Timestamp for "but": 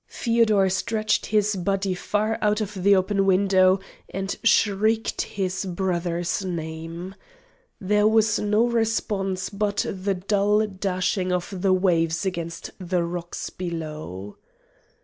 9.51-9.85